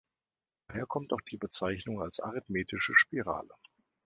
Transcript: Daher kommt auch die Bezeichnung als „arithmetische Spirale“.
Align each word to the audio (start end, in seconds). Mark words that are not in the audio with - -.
Daher 0.67 0.87
kommt 0.87 1.13
auch 1.13 1.21
die 1.21 1.37
Bezeichnung 1.37 2.01
als 2.01 2.19
„arithmetische 2.19 2.93
Spirale“. 2.95 3.53